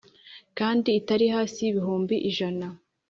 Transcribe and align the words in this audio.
kandi 0.57 0.87
itari 0.99 1.25
hasi 1.35 1.57
y’ibihumbi 1.63 2.15
ijana. 2.29 2.67